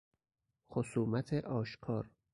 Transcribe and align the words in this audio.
خصومت 0.71 1.33
آشکار 1.33 2.09